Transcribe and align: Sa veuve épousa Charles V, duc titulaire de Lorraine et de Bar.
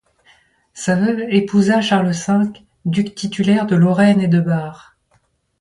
Sa 0.73 0.95
veuve 0.95 1.19
épousa 1.31 1.79
Charles 1.79 2.09
V, 2.27 2.53
duc 2.85 3.13
titulaire 3.13 3.67
de 3.67 3.75
Lorraine 3.75 4.19
et 4.19 4.27
de 4.27 4.41
Bar. 4.41 4.97